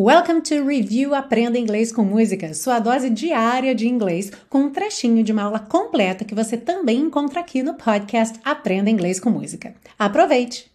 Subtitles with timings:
[0.00, 5.24] Welcome to Review Aprenda Inglês com Música, sua dose diária de inglês, com um trechinho
[5.24, 9.74] de uma aula completa que você também encontra aqui no podcast Aprenda Inglês com Música.
[9.98, 10.70] Aproveite!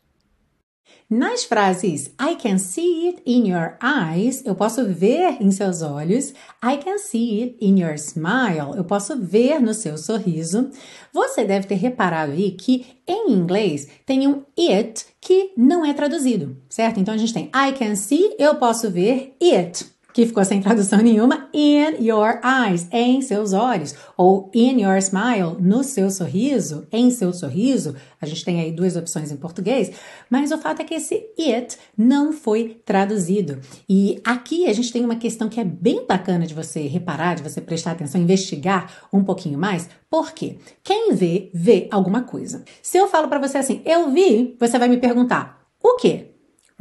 [1.16, 6.34] Nas frases I can see it in your eyes, eu posso ver em seus olhos.
[6.64, 10.72] I can see it in your smile, eu posso ver no seu sorriso.
[11.14, 16.58] Você deve ter reparado aí que em inglês tem um it que não é traduzido,
[16.68, 17.00] certo?
[17.00, 21.00] Então a gente tem I can see, eu posso ver it que ficou sem tradução
[21.00, 27.10] nenhuma, in your eyes, em seus olhos, ou in your smile, no seu sorriso, em
[27.10, 27.96] seu sorriso.
[28.22, 29.92] A gente tem aí duas opções em português,
[30.30, 33.60] mas o fato é que esse it não foi traduzido.
[33.90, 37.44] E aqui a gente tem uma questão que é bem bacana de você reparar, de
[37.44, 39.90] você prestar atenção, investigar um pouquinho mais.
[40.10, 40.58] Por quê?
[40.84, 42.64] Quem vê, vê alguma coisa.
[42.82, 46.33] Se eu falo para você assim, eu vi, você vai me perguntar, o quê?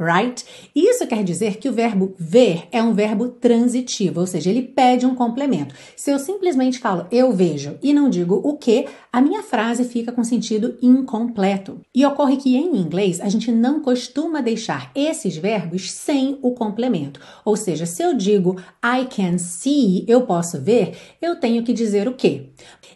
[0.03, 0.43] Right?
[0.75, 5.05] Isso quer dizer que o verbo ver é um verbo transitivo, ou seja, ele pede
[5.05, 5.73] um complemento.
[5.95, 10.11] Se eu simplesmente falo eu vejo e não digo o que, a minha frase fica
[10.11, 11.81] com sentido incompleto.
[11.93, 17.19] E ocorre que em inglês a gente não costuma deixar esses verbos sem o complemento.
[17.45, 22.07] Ou seja, se eu digo I can see, eu posso ver, eu tenho que dizer
[22.07, 22.49] o quê?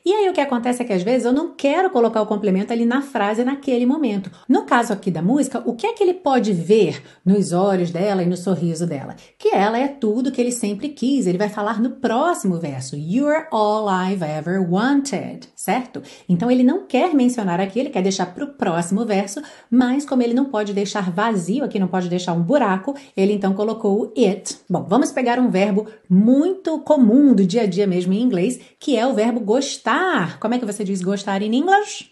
[0.04, 2.72] E aí o que acontece é que às vezes eu não quero colocar o complemento
[2.72, 4.32] ali na frase naquele momento.
[4.48, 8.24] No caso aqui da música, o que é que ele pode ver nos olhos dela
[8.24, 9.16] e no sorriso dela?
[9.38, 11.28] Que ela é tudo que ele sempre quis.
[11.28, 16.02] Ele vai falar no próximo verso: You're all I've ever wanted, certo?
[16.28, 20.22] Então ele não quer mencionar aqui, ele quer deixar para o próximo verso, mas como
[20.22, 24.14] ele não pode deixar vazio aqui, não pode deixar um buraco, ele então colocou o
[24.18, 24.58] it.
[24.70, 28.98] Bom, vamos pegar um verbo muito comum do dia a dia mesmo em inglês, que
[28.98, 30.40] é o verbo gostar gostar.
[30.40, 32.10] Como é que você diz gostar em inglês?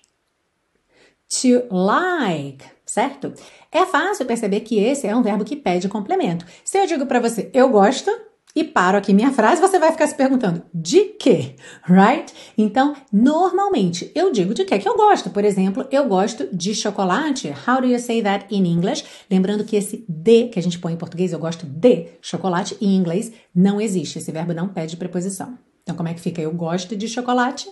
[1.41, 3.33] To like, certo?
[3.72, 6.45] É fácil perceber que esse é um verbo que pede complemento.
[6.64, 8.11] Se eu digo para você, eu gosto,
[8.55, 12.33] e paro aqui minha frase, você vai ficar se perguntando de quê, right?
[12.58, 15.29] Então, normalmente eu digo de que que eu gosto.
[15.29, 17.53] Por exemplo, eu gosto de chocolate.
[17.68, 19.03] How do you say that in English?
[19.29, 22.96] Lembrando que esse de que a gente põe em português, eu gosto de chocolate, em
[22.96, 24.19] inglês não existe.
[24.19, 25.59] Esse verbo não pede preposição.
[25.84, 26.41] Então, como é que fica?
[26.41, 27.67] Eu gosto de chocolate.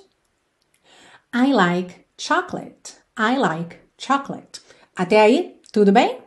[1.34, 2.96] I like chocolate.
[3.18, 4.63] I like chocolate.
[4.96, 6.20] Até aí, tudo bem?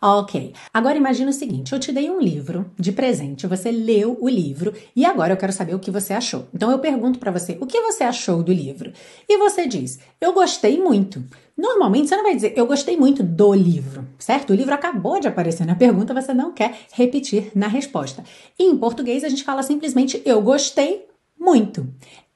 [0.00, 0.52] Ok.
[0.72, 4.74] Agora imagina o seguinte: eu te dei um livro de presente, você leu o livro
[4.94, 6.46] e agora eu quero saber o que você achou.
[6.52, 8.92] Então eu pergunto para você: o que você achou do livro?
[9.26, 11.24] E você diz: eu gostei muito.
[11.56, 14.50] Normalmente você não vai dizer eu gostei muito do livro, certo?
[14.50, 18.22] O livro acabou de aparecer na pergunta, você não quer repetir na resposta.
[18.58, 21.06] E em português a gente fala simplesmente eu gostei
[21.38, 21.88] muito.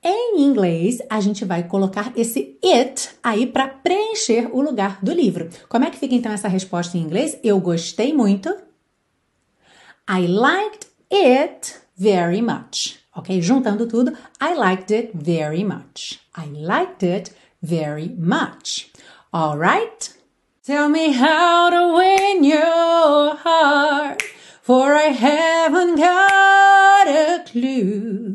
[0.03, 5.49] Em inglês, a gente vai colocar esse it aí para preencher o lugar do livro.
[5.69, 7.39] Como é que fica então essa resposta em inglês?
[7.43, 8.49] Eu gostei muito.
[10.09, 12.99] I liked it very much.
[13.15, 13.43] Ok?
[13.43, 16.21] Juntando tudo, I liked it very much.
[16.37, 18.93] I liked it very much.
[19.35, 20.17] Alright?
[20.65, 24.23] Tell me how to win your heart,
[24.63, 28.35] for I haven't got a clue.